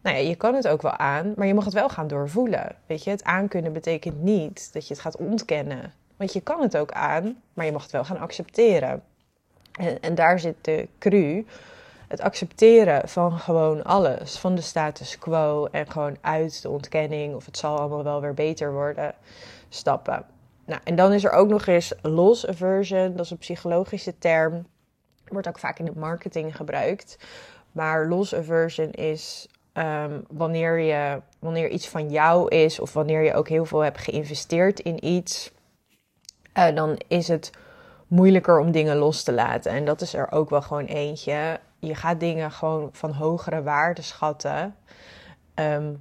[0.00, 2.76] Nou ja, je kan het ook wel aan, maar je mag het wel gaan doorvoelen.
[2.86, 5.92] Weet je, het aankunnen betekent niet dat je het gaat ontkennen.
[6.16, 9.02] Want je kan het ook aan, maar je mag het wel gaan accepteren.
[9.72, 11.46] En, en daar zit de cru.
[12.08, 17.46] Het accepteren van gewoon alles, van de status quo en gewoon uit de ontkenning of
[17.46, 19.14] het zal allemaal wel weer beter worden,
[19.68, 20.24] stappen.
[20.68, 23.16] Nou, en dan is er ook nog eens loss aversion.
[23.16, 24.66] Dat is een psychologische term.
[25.28, 27.18] Wordt ook vaak in de marketing gebruikt.
[27.72, 33.34] Maar loss aversion is um, wanneer, je, wanneer iets van jou is, of wanneer je
[33.34, 35.52] ook heel veel hebt geïnvesteerd in iets,
[36.58, 37.50] uh, dan is het
[38.06, 39.72] moeilijker om dingen los te laten.
[39.72, 41.60] En dat is er ook wel gewoon eentje.
[41.78, 44.74] Je gaat dingen gewoon van hogere waarde schatten.
[45.54, 46.00] Um,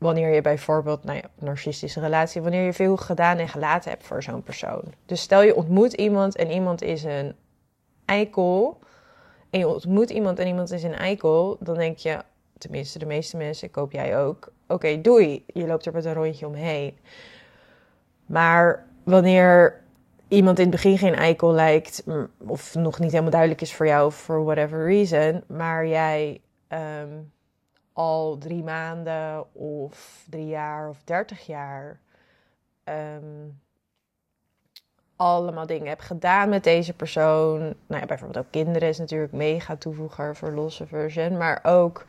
[0.00, 4.22] wanneer je bijvoorbeeld, nou ja, narcistische relatie, wanneer je veel gedaan en gelaten hebt voor
[4.22, 4.82] zo'n persoon.
[5.06, 7.34] Dus stel je ontmoet iemand en iemand is een
[8.04, 8.78] eikel.
[9.50, 12.18] En je ontmoet iemand en iemand is een eikel, dan denk je,
[12.58, 16.14] tenminste de meeste mensen, ik hoop jij ook, oké, doei, je loopt er met een
[16.14, 16.98] rondje omheen.
[18.26, 19.80] Maar wanneer
[20.28, 22.04] iemand in het begin geen eikel lijkt,
[22.46, 27.32] of nog niet helemaal duidelijk is voor jou, for whatever reason, maar jij um,
[28.00, 32.00] al drie maanden of drie jaar of dertig jaar
[32.84, 33.60] um,
[35.16, 37.58] allemaal dingen heb gedaan met deze persoon.
[37.86, 42.04] Nou ja, bijvoorbeeld ook kinderen is natuurlijk mega toevoeger voor losse version, maar ook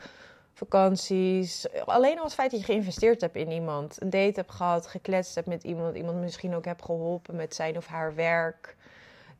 [0.52, 1.66] vakanties.
[1.84, 5.34] Alleen al het feit dat je geïnvesteerd hebt in iemand, een date hebt gehad, gekletst
[5.34, 8.76] hebt met iemand, iemand misschien ook hebt geholpen met zijn of haar werk.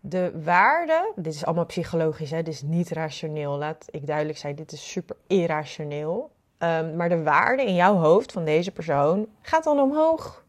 [0.01, 3.59] De waarde, dit is allemaal psychologisch, hè, dit is niet rationeel.
[3.59, 6.32] Laat ik duidelijk zijn, dit is super irrationeel.
[6.65, 10.45] Um, maar de waarde in jouw hoofd van deze persoon gaat dan omhoog.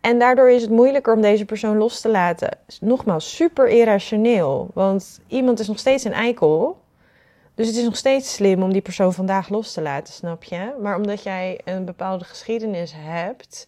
[0.00, 2.58] En daardoor is het moeilijker om deze persoon los te laten.
[2.80, 4.70] Nogmaals, super irrationeel.
[4.74, 6.80] Want iemand is nog steeds een eikel.
[7.54, 10.74] Dus het is nog steeds slim om die persoon vandaag los te laten, snap je?
[10.80, 13.66] Maar omdat jij een bepaalde geschiedenis hebt,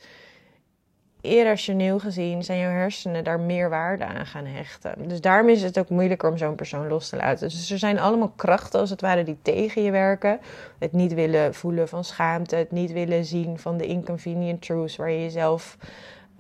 [1.21, 5.09] irrationeel gezien zijn jouw hersenen daar meer waarde aan gaan hechten.
[5.09, 7.49] Dus daarom is het ook moeilijker om zo'n persoon los te laten.
[7.49, 10.41] Dus er zijn allemaal krachten als het ware die tegen je werken.
[10.79, 15.11] Het niet willen voelen van schaamte, het niet willen zien van de inconvenient truths waar
[15.11, 15.77] je jezelf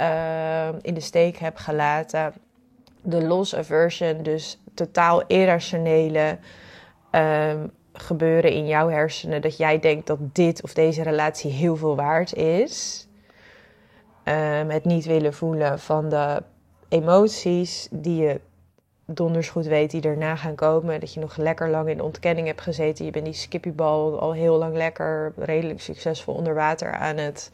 [0.01, 2.33] uh, in de steek hebt gelaten.
[3.03, 6.39] De loss aversion, dus totaal irrationele
[7.11, 9.43] um, gebeuren in jouw hersenen.
[9.43, 13.09] Dat jij denkt dat dit of deze relatie heel veel waard is
[14.25, 16.43] um, het niet willen voelen van de
[16.89, 18.41] emoties die je
[19.15, 21.01] donders goed weet die erna gaan komen.
[21.01, 23.05] Dat je nog lekker lang in ontkenning hebt gezeten.
[23.05, 27.51] Je bent die skippybal al heel lang lekker, redelijk succesvol onder water aan het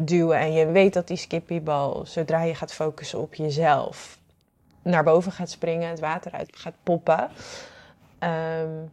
[0.00, 0.38] duwen.
[0.38, 4.18] En je weet dat die skippybal, zodra je gaat focussen op jezelf,
[4.82, 7.28] naar boven gaat springen, het water uit gaat poppen.
[8.20, 8.90] Um,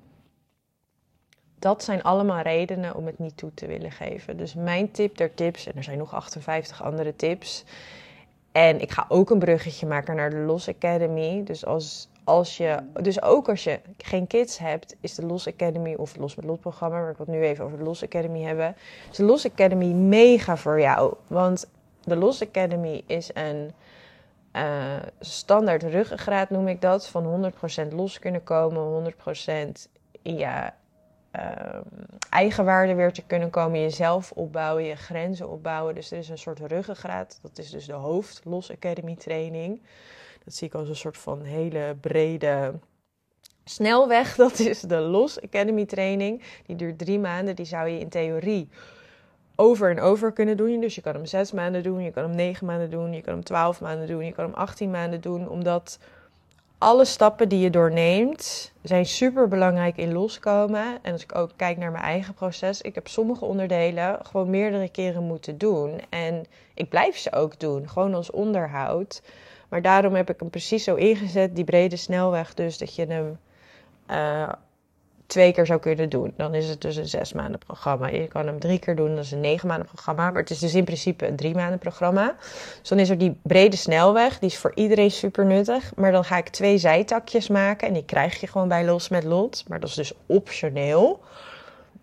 [1.60, 4.38] dat zijn allemaal redenen om het niet toe te willen geven.
[4.38, 7.64] Dus mijn tip der tips, en er zijn nog 58 andere tips.
[8.52, 11.44] En ik ga ook een bruggetje maken naar de Los Academy.
[11.44, 15.94] Dus, als, als je, dus ook als je geen kids hebt, is de Los Academy
[15.94, 18.76] of Los met Lot programma, maar ik het nu even over de Los Academy hebben.
[19.12, 21.14] Is de Los Academy mega voor jou.
[21.28, 21.70] Want
[22.04, 23.72] de Los Academy is een
[24.54, 27.08] uh, standaard ruggengraat, noem ik dat.
[27.08, 27.52] Van
[27.90, 29.18] 100% los kunnen komen, 100%
[30.22, 30.68] in je uh,
[32.30, 35.96] eigenwaarde weer te kunnen komen, jezelf opbouwen, je grenzen opbouwen.
[35.96, 37.40] Dus er is een soort ruggengraat.
[37.42, 39.82] Dat is dus de hoofd Los Academy training.
[40.44, 42.74] Dat zie ik als een soort van hele brede
[43.64, 44.36] snelweg.
[44.46, 46.44] Dat is de Los Academy training.
[46.66, 47.56] Die duurt drie maanden.
[47.56, 48.70] Die zou je in theorie
[49.56, 50.80] over en over kunnen doen.
[50.80, 53.34] Dus je kan hem zes maanden doen, je kan hem negen maanden doen, je kan
[53.34, 55.50] hem twaalf maanden doen, je kan hem achttien maanden doen.
[55.50, 56.00] Omdat
[56.78, 61.00] alle stappen die je doorneemt zijn super belangrijk in loskomen.
[61.02, 64.90] En als ik ook kijk naar mijn eigen proces, ik heb sommige onderdelen gewoon meerdere
[64.90, 66.02] keren moeten doen.
[66.10, 69.22] En ik blijf ze ook doen, gewoon als onderhoud.
[69.70, 73.40] Maar daarom heb ik hem precies zo ingezet, die brede snelweg, dus dat je hem
[74.12, 74.52] uh,
[75.28, 76.34] twee keer zou kunnen doen.
[76.38, 78.08] Dan is het dus een zes maanden programma.
[78.08, 80.32] Je kan hem drie keer doen, dat is een negen maanden programma.
[80.32, 82.36] Maar het is dus in principe een drie maanden programma.
[82.80, 85.96] Dus dan is er die brede snelweg, die is voor iedereen super nuttig.
[85.96, 89.24] Maar dan ga ik twee zijtakjes maken en die krijg je gewoon bij Los met
[89.24, 89.64] Lot.
[89.68, 91.20] Maar dat is dus optioneel.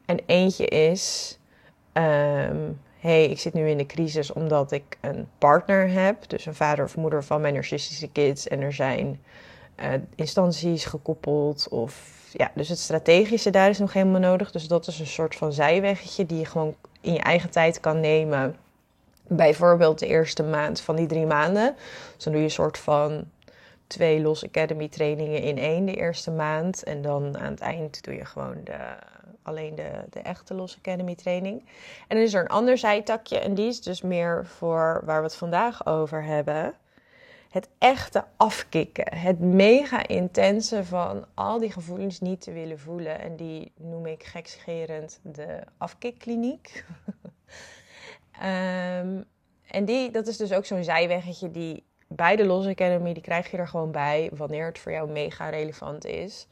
[0.07, 1.39] En eentje is,
[1.93, 6.29] um, hey, ik zit nu in de crisis omdat ik een partner heb.
[6.29, 8.49] Dus een vader of moeder van mijn narcistische kids.
[8.49, 9.21] En er zijn
[9.81, 14.51] uh, instanties gekoppeld of ja, dus het strategische daar is nog helemaal nodig.
[14.51, 18.01] Dus dat is een soort van zijweggetje die je gewoon in je eigen tijd kan
[18.01, 18.57] nemen.
[19.27, 21.75] Bijvoorbeeld de eerste maand van die drie maanden.
[22.14, 23.25] Dus dan doe je een soort van
[23.87, 26.83] twee Los Academy trainingen in één de eerste maand.
[26.83, 28.79] En dan aan het eind doe je gewoon de,
[29.42, 31.61] alleen de, de echte Los Academy training.
[32.09, 35.27] En dan is er een ander zijtakje en die is dus meer voor waar we
[35.27, 36.75] het vandaag over hebben
[37.55, 39.17] het echte afkicken.
[39.17, 43.21] Het mega intense van al die gevoelens niet te willen voelen.
[43.21, 46.85] En die noem ik gekscherend de afkikkliniek.
[48.43, 49.25] um,
[49.77, 53.51] en die, dat is dus ook zo'n zijweggetje die bij de Los Academy, die krijg
[53.51, 56.47] je er gewoon bij wanneer het voor jou mega relevant is.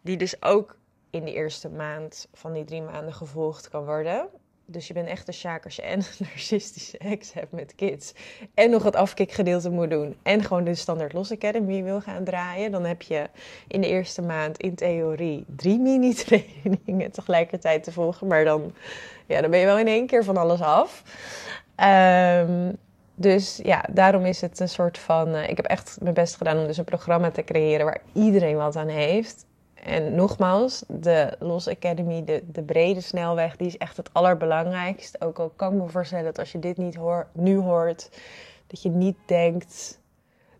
[0.00, 0.76] Die dus ook
[1.10, 4.28] in de eerste maand van die drie maanden gevolgd kan worden.
[4.72, 8.14] Dus je bent echt een sjaak als je en narcistische ex hebt met kids.
[8.54, 10.16] En nog het afkikgedeelte moet doen.
[10.22, 12.70] En gewoon de standaard Los Academy wil gaan draaien.
[12.70, 13.28] Dan heb je
[13.68, 18.26] in de eerste maand in theorie drie mini-trainingen tegelijkertijd te volgen.
[18.26, 18.72] Maar dan,
[19.26, 21.02] ja, dan ben je wel in één keer van alles af.
[21.76, 22.78] Um,
[23.14, 25.34] dus ja, daarom is het een soort van.
[25.34, 28.56] Uh, ik heb echt mijn best gedaan om dus een programma te creëren waar iedereen
[28.56, 29.46] wat aan heeft.
[29.82, 35.24] En nogmaals, de Los Academy, de, de brede snelweg, die is echt het allerbelangrijkst.
[35.24, 36.98] Ook al kan ik me voorstellen dat als je dit niet
[37.32, 38.10] nu hoort,
[38.66, 39.98] dat je niet denkt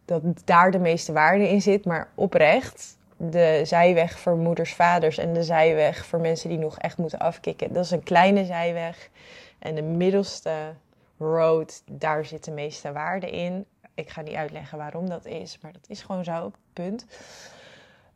[0.05, 1.85] dat daar de meeste waarde in zit.
[1.85, 6.97] Maar oprecht, de zijweg voor moeders, vaders en de zijweg voor mensen die nog echt
[6.97, 9.11] moeten afkicken, dat is een kleine zijweg.
[9.59, 10.75] En de middelste
[11.19, 13.67] road, daar zit de meeste waarde in.
[13.95, 17.07] Ik ga niet uitleggen waarom dat is, maar dat is gewoon zo, punt.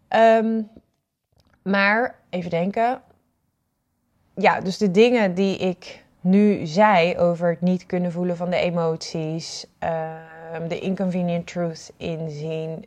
[0.08, 0.70] Um,
[1.66, 3.02] maar even denken.
[4.34, 8.56] Ja, dus de dingen die ik nu zei over het niet kunnen voelen van de
[8.56, 10.14] emoties, uh,
[10.68, 12.86] de inconvenient truth inzien,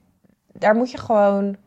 [0.54, 1.58] daar moet je gewoon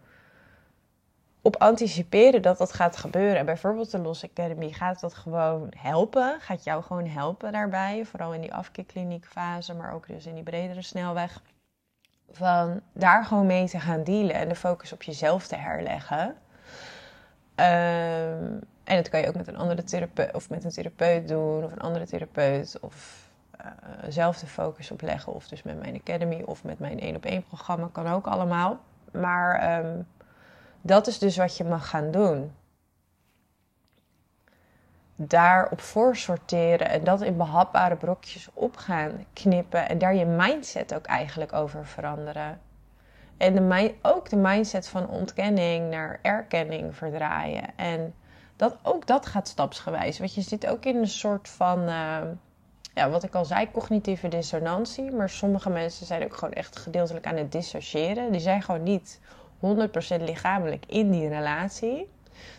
[1.42, 3.36] op anticiperen dat dat gaat gebeuren.
[3.36, 8.34] En bijvoorbeeld de Los Academy gaat dat gewoon helpen, gaat jou gewoon helpen daarbij, vooral
[8.34, 11.42] in die afkikkliniekfase, maar ook dus in die bredere snelweg.
[12.30, 16.36] Van daar gewoon mee te gaan dealen en de focus op jezelf te herleggen.
[17.54, 21.64] Ehm, en dat kan je ook met een andere therapeut of met een therapeut doen,
[21.64, 23.28] of een andere therapeut, of
[23.60, 23.66] uh,
[24.08, 27.24] zelf de focus op leggen, of dus met mijn academy of met mijn één op
[27.24, 28.78] één programma, kan ook allemaal.
[29.12, 30.02] Maar ehm,
[30.80, 32.52] dat is dus wat je mag gaan doen.
[35.16, 41.06] Daarop voorsorteren en dat in behapbare brokjes op gaan knippen en daar je mindset ook
[41.06, 42.60] eigenlijk over veranderen.
[43.42, 47.76] En de, ook de mindset van ontkenning naar erkenning verdraaien.
[47.76, 48.14] En
[48.56, 50.18] dat, ook dat gaat stapsgewijs.
[50.18, 52.18] Want je zit ook in een soort van, uh,
[52.94, 55.10] ja, wat ik al zei, cognitieve dissonantie.
[55.10, 58.32] Maar sommige mensen zijn ook gewoon echt gedeeltelijk aan het dissociëren.
[58.32, 59.20] Die zijn gewoon niet
[59.60, 62.08] 100% lichamelijk in die relatie.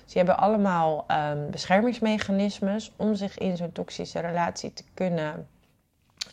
[0.05, 5.47] Ze hebben allemaal um, beschermingsmechanismes om zich in zo'n toxische relatie te kunnen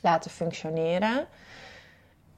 [0.03, 1.27] laten functioneren.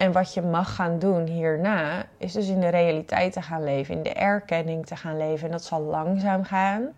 [0.02, 3.94] En wat je mag gaan doen hierna, is dus in de realiteit te gaan leven,
[3.94, 5.46] in de erkenning te gaan leven.
[5.46, 6.88] En dat zal langzaam gaan.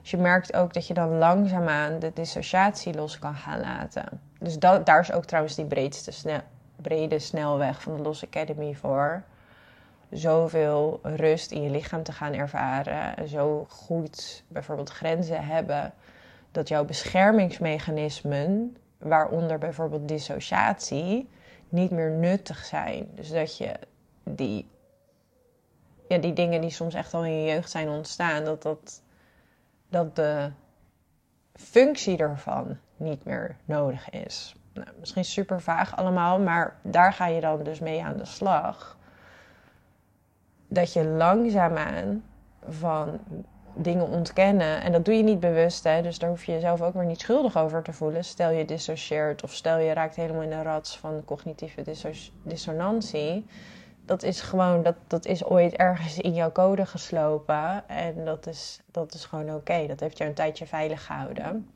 [0.00, 4.20] Dus je merkt ook dat je dan langzaamaan de dissociatie los kan gaan laten.
[4.38, 6.42] Dus daar is ook trouwens die breedste
[6.76, 9.22] brede snelweg van de Lost Academy voor.
[10.10, 13.16] Zoveel rust in je lichaam te gaan ervaren.
[13.16, 15.92] En zo goed bijvoorbeeld grenzen hebben.
[16.52, 21.28] Dat jouw beschermingsmechanismen, waaronder bijvoorbeeld dissociatie,
[21.68, 23.08] niet meer nuttig zijn.
[23.14, 23.74] Dus dat je
[24.24, 24.68] die,
[26.08, 29.02] ja, die dingen die soms echt al in je jeugd zijn ontstaan, dat, dat,
[29.88, 30.50] dat de
[31.54, 34.56] functie ervan niet meer nodig is.
[34.72, 38.96] Nou, misschien super vaag allemaal, maar daar ga je dan dus mee aan de slag.
[40.68, 42.24] Dat je langzaamaan
[42.68, 43.20] van
[43.82, 44.82] dingen ontkennen.
[44.82, 46.02] En dat doe je niet bewust, hè?
[46.02, 48.24] dus daar hoef je jezelf ook weer niet schuldig over te voelen.
[48.24, 51.82] Stel je dissocieert of stel je raakt helemaal in de rats van cognitieve
[52.42, 53.46] dissonantie.
[54.04, 57.88] Dat is gewoon, dat, dat is ooit ergens in jouw code geslopen.
[57.88, 59.86] En dat is, dat is gewoon oké.
[59.86, 61.70] Dat heeft jou een tijdje veilig gehouden.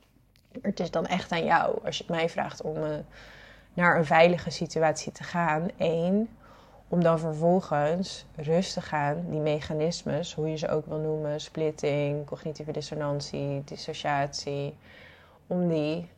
[0.63, 2.89] Het is dan echt aan jou, als je het mij vraagt om uh,
[3.75, 5.69] naar een veilige situatie te gaan.
[5.79, 6.29] Eén,
[6.93, 12.73] om dan vervolgens rustig aan die mechanismes, hoe je ze ook wil noemen, splitting, cognitieve
[12.73, 14.77] dissonantie, dissociatie,
[15.47, 16.11] om die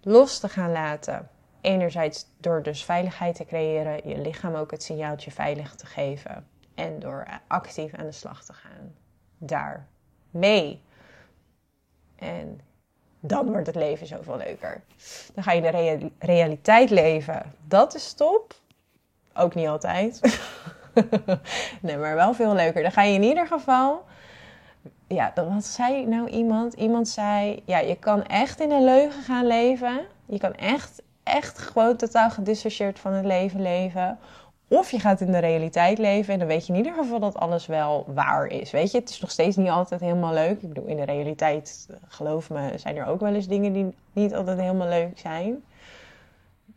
[0.00, 1.28] los te gaan laten.
[1.60, 6.98] Enerzijds door dus veiligheid te creëren, je lichaam ook het signaaltje veilig te geven en
[6.98, 8.94] door actief aan de slag te gaan.
[9.38, 9.86] Daar
[10.30, 10.82] mee.
[12.16, 12.60] En
[13.20, 14.82] dan wordt het leven zoveel leuker.
[15.34, 17.54] Dan ga je de realiteit leven.
[17.66, 18.60] Dat is top.
[19.34, 20.40] Ook niet altijd.
[21.80, 22.82] nee, maar wel veel leuker.
[22.82, 24.04] Dan ga je in ieder geval.
[25.06, 26.74] Ja, wat zei nou iemand?
[26.74, 30.00] Iemand zei: Ja, je kan echt in een leugen gaan leven.
[30.26, 34.18] Je kan echt, echt gewoon totaal gedissocieerd van het leven leven.
[34.68, 37.36] Of je gaat in de realiteit leven en dan weet je in ieder geval dat
[37.36, 38.70] alles wel waar is.
[38.70, 40.62] Weet je, het is nog steeds niet altijd helemaal leuk.
[40.62, 44.34] Ik bedoel, in de realiteit, geloof me, zijn er ook wel eens dingen die niet
[44.34, 45.62] altijd helemaal leuk zijn.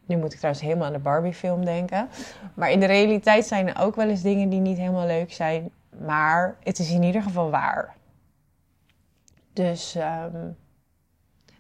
[0.06, 2.10] Nu moet ik trouwens helemaal aan de Barbie-film denken.
[2.54, 5.72] Maar in de realiteit zijn er ook wel eens dingen die niet helemaal leuk zijn.
[6.06, 7.96] Maar het is in ieder geval waar.
[9.54, 10.58] Dus, um,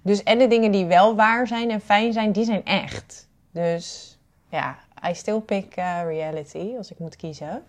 [0.01, 3.27] dus en de dingen die wel waar zijn en fijn zijn, die zijn echt.
[3.51, 4.17] Dus
[4.49, 4.77] ja,
[5.09, 7.63] I still pick uh, reality als ik moet kiezen.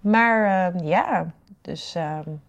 [0.00, 2.42] Maar uh, ja, dus um,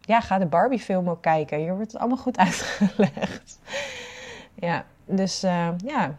[0.00, 1.58] ja, ga de Barbie-film ook kijken.
[1.58, 3.58] Hier wordt het allemaal goed uitgelegd.
[4.54, 5.40] ja, dus
[5.84, 6.18] ja,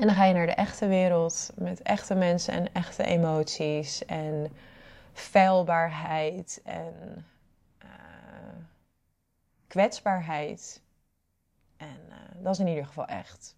[0.00, 4.52] en dan ga je naar de echte wereld met echte mensen en echte emoties en
[5.12, 7.24] feilbaarheid en
[7.84, 7.90] uh,
[9.66, 10.82] kwetsbaarheid.
[11.76, 13.54] En uh, dat is in ieder geval echt.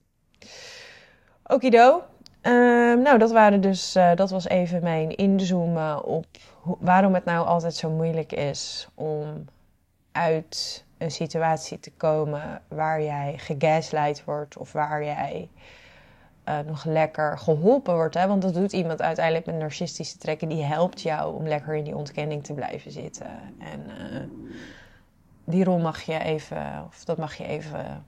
[1.46, 2.04] Okido.
[2.42, 2.52] Uh,
[2.96, 6.26] nou, dat, waren dus, uh, dat was even mijn inzoomen op
[6.62, 9.44] waarom het nou altijd zo moeilijk is om
[10.12, 15.48] uit een situatie te komen waar jij gegaslight wordt of waar jij
[16.48, 18.14] uh, nog lekker geholpen wordt.
[18.14, 18.26] Hè?
[18.26, 20.48] Want dat doet iemand uiteindelijk met narcistische trekken.
[20.48, 23.26] Die helpt jou om lekker in die ontkenning te blijven zitten.
[23.58, 24.20] En uh,
[25.44, 28.06] die rol mag je even, of dat mag je even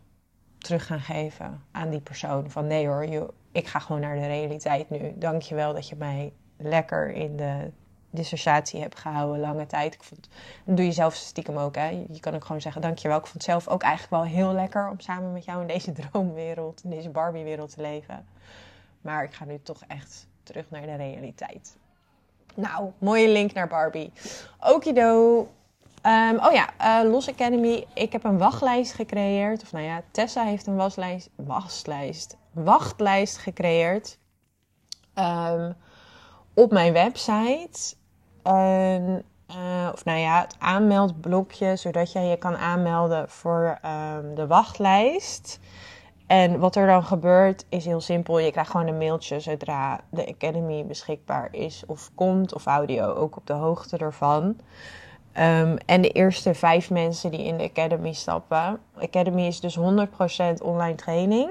[0.59, 2.50] terug gaan geven aan die persoon.
[2.50, 5.12] Van nee hoor, ik ga gewoon naar de realiteit nu.
[5.16, 7.70] Dank je wel dat je mij lekker in de
[8.16, 9.94] dissociatie heb gehouden lange tijd.
[9.94, 10.28] Ik vond,
[10.64, 11.74] doe je zelf stiekem ook.
[11.74, 11.88] Hè?
[11.88, 13.18] Je kan ook gewoon zeggen, dankjewel.
[13.18, 15.92] Ik vond het zelf ook eigenlijk wel heel lekker om samen met jou in deze
[16.10, 18.26] droomwereld, in deze Barbie-wereld te leven.
[19.00, 21.76] Maar ik ga nu toch echt terug naar de realiteit.
[22.54, 24.12] Nou, mooie link naar Barbie.
[24.60, 25.38] Okido.
[26.06, 27.86] Um, oh ja, uh, Los Academy.
[27.94, 29.62] Ik heb een wachtlijst gecreëerd.
[29.62, 34.18] Of nou ja, Tessa heeft een waslijst, waslijst, wachtlijst gecreëerd.
[35.14, 35.74] Um,
[36.54, 37.94] op mijn website.
[38.45, 44.47] En Uh, of nou ja, het aanmeldblokje, zodat jij je kan aanmelden voor um, de
[44.47, 45.61] wachtlijst.
[46.26, 48.38] En wat er dan gebeurt is heel simpel.
[48.38, 53.36] Je krijgt gewoon een mailtje zodra de Academy beschikbaar is of komt, of audio ook
[53.36, 54.42] op de hoogte ervan.
[54.45, 58.80] Um, en de eerste vijf mensen die in de Academy stappen.
[58.99, 59.82] Academy is dus 100%
[60.62, 61.51] online training.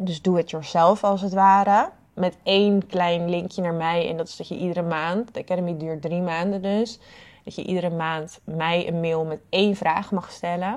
[0.00, 1.90] Dus doe het yourself als het ware.
[2.14, 4.08] Met één klein linkje naar mij.
[4.08, 6.98] En dat is dat je iedere maand, de Academy duurt drie maanden dus.
[7.44, 10.72] Dat je iedere maand mij een mail met één vraag mag stellen.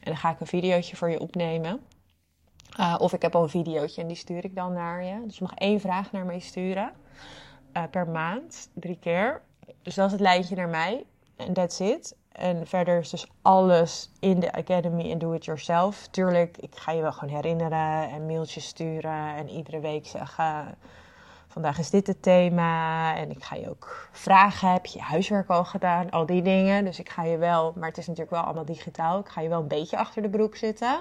[0.00, 1.80] En dan ga ik een videootje voor je opnemen.
[2.80, 5.22] Uh, of ik heb al een videootje en die stuur ik dan naar je.
[5.24, 6.92] Dus je mag één vraag naar mij sturen.
[7.76, 9.42] Uh, per maand, drie keer.
[9.82, 11.04] Dus dat is het lijntje naar mij.
[11.36, 12.16] En that's it.
[12.38, 16.06] En verder is dus alles in de Academy en do it yourself.
[16.06, 20.76] Tuurlijk, ik ga je wel gewoon herinneren en mailtjes sturen en iedere week zeggen...
[21.48, 24.72] Vandaag is dit het thema en ik ga je ook vragen.
[24.72, 26.10] Heb je huiswerk al gedaan?
[26.10, 26.84] Al die dingen.
[26.84, 29.18] Dus ik ga je wel, maar het is natuurlijk wel allemaal digitaal.
[29.18, 31.00] Ik ga je wel een beetje achter de broek zitten.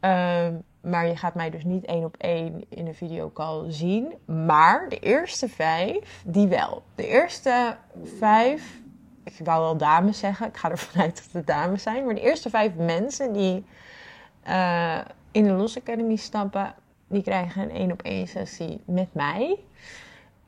[0.00, 4.14] Um, maar je gaat mij dus niet één op één in een videocall zien.
[4.26, 6.82] Maar de eerste vijf, die wel.
[6.94, 7.76] De eerste
[8.18, 8.82] vijf
[9.24, 10.46] ik wou wel dames zeggen.
[10.46, 12.04] Ik ga ervan uit dat het dames zijn.
[12.04, 13.64] Maar de eerste vijf mensen die
[14.48, 15.00] uh,
[15.30, 16.74] in de Los Academy stappen,
[17.08, 19.58] die krijgen een één op één sessie met mij.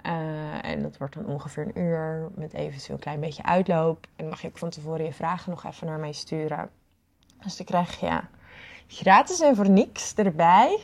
[0.06, 4.06] Uh, en dat wordt dan ongeveer een uur met eventueel een klein beetje uitloop.
[4.16, 6.70] En mag je ook van tevoren je vragen nog even naar mij sturen.
[7.42, 8.20] Dus dan krijg je
[8.86, 10.78] gratis en voor niks erbij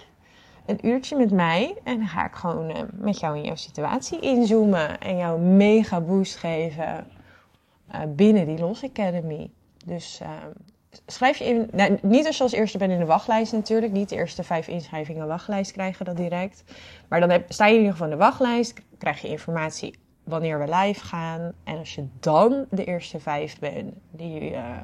[0.66, 1.78] een uurtje met mij.
[1.84, 6.00] En dan ga ik gewoon uh, met jou in jouw situatie inzoomen en jou mega
[6.00, 7.06] boost geven
[8.08, 9.50] binnen die Los Academy.
[9.84, 10.28] Dus uh,
[11.06, 11.68] schrijf je in.
[11.72, 13.92] Nou, niet als je als eerste bent in de wachtlijst natuurlijk.
[13.92, 16.64] Niet de eerste vijf inschrijvingen wachtlijst krijgen dat direct.
[17.08, 18.80] Maar dan heb, sta je in ieder geval in de wachtlijst.
[18.98, 21.52] Krijg je informatie wanneer we live gaan.
[21.64, 24.76] En als je dan de eerste vijf bent die uh,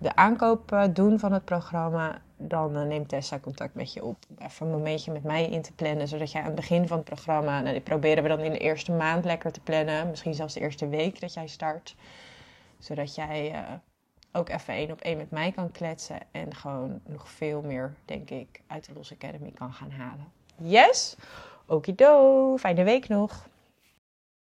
[0.00, 2.20] de aankoop doen van het programma.
[2.36, 4.16] Dan neemt Tessa contact met je op.
[4.38, 6.08] Even een momentje met mij in te plannen.
[6.08, 7.60] Zodat jij aan het begin van het programma.
[7.60, 10.10] Nou, die proberen we dan in de eerste maand lekker te plannen.
[10.10, 11.96] Misschien zelfs de eerste week dat jij start
[12.80, 13.58] zodat jij uh,
[14.32, 16.18] ook even één op één met mij kan kletsen.
[16.30, 20.32] En gewoon nog veel meer, denk ik, uit de Los Academy kan gaan halen.
[20.56, 21.16] Yes?
[21.66, 22.56] Okido.
[22.56, 23.48] Fijne week nog.